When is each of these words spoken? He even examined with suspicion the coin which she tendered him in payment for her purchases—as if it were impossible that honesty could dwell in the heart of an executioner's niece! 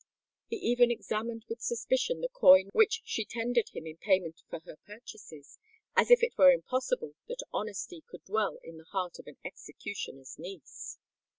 He 0.47 0.55
even 0.55 0.89
examined 0.89 1.45
with 1.47 1.61
suspicion 1.61 2.21
the 2.21 2.27
coin 2.29 2.71
which 2.73 3.03
she 3.05 3.23
tendered 3.23 3.69
him 3.69 3.85
in 3.85 3.97
payment 3.97 4.41
for 4.49 4.59
her 4.61 4.77
purchases—as 4.87 6.09
if 6.09 6.23
it 6.23 6.35
were 6.39 6.49
impossible 6.51 7.13
that 7.27 7.43
honesty 7.53 8.03
could 8.09 8.25
dwell 8.25 8.57
in 8.63 8.77
the 8.77 8.85
heart 8.89 9.19
of 9.19 9.27
an 9.27 9.37
executioner's 9.45 10.39
niece! 10.39 10.97